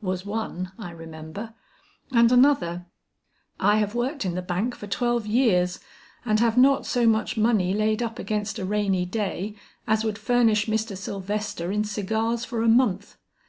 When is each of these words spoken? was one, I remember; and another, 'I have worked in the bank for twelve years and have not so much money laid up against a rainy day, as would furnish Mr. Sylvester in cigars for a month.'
was 0.00 0.24
one, 0.24 0.70
I 0.78 0.92
remember; 0.92 1.52
and 2.12 2.30
another, 2.30 2.86
'I 3.58 3.78
have 3.78 3.92
worked 3.92 4.24
in 4.24 4.36
the 4.36 4.40
bank 4.40 4.76
for 4.76 4.86
twelve 4.86 5.26
years 5.26 5.80
and 6.24 6.38
have 6.38 6.56
not 6.56 6.86
so 6.86 7.08
much 7.08 7.36
money 7.36 7.74
laid 7.74 8.00
up 8.00 8.20
against 8.20 8.60
a 8.60 8.64
rainy 8.64 9.04
day, 9.04 9.56
as 9.88 10.04
would 10.04 10.16
furnish 10.16 10.66
Mr. 10.66 10.96
Sylvester 10.96 11.72
in 11.72 11.82
cigars 11.82 12.44
for 12.44 12.62
a 12.62 12.68
month.' 12.68 13.16